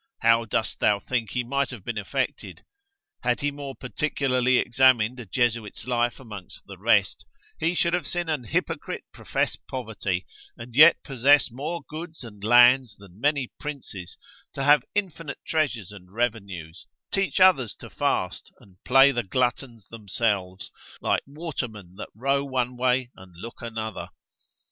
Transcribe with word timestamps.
How 0.23 0.45
dost 0.45 0.79
thou 0.79 0.99
think 0.99 1.29
he 1.29 1.43
might 1.43 1.69
have 1.69 1.85
been 1.85 1.99
affected? 1.99 2.63
Had 3.21 3.41
he 3.41 3.51
more 3.51 3.75
particularly 3.75 4.57
examined 4.57 5.19
a 5.19 5.27
Jesuit's 5.27 5.85
life 5.85 6.19
amongst 6.19 6.65
the 6.65 6.79
rest, 6.79 7.23
he 7.59 7.75
should 7.75 7.93
have 7.93 8.07
seen 8.07 8.27
an 8.27 8.45
hypocrite 8.45 9.03
profess 9.13 9.57
poverty, 9.69 10.25
and 10.57 10.75
yet 10.75 11.03
possess 11.03 11.51
more 11.51 11.81
goods 11.87 12.23
and 12.23 12.43
lands 12.43 12.95
than 12.95 13.21
many 13.21 13.51
princes, 13.59 14.17
to 14.55 14.63
have 14.63 14.83
infinite 14.95 15.37
treasures 15.45 15.91
and 15.91 16.11
revenues; 16.11 16.87
teach 17.11 17.39
others 17.39 17.75
to 17.75 17.87
fast, 17.87 18.51
and 18.59 18.83
play 18.83 19.11
the 19.11 19.21
gluttons 19.21 19.87
themselves; 19.89 20.71
like 20.99 21.21
watermen 21.27 21.93
that 21.97 22.09
row 22.15 22.43
one 22.43 22.75
way 22.75 23.11
and 23.15 23.35
look 23.35 23.61
another. 23.61 24.09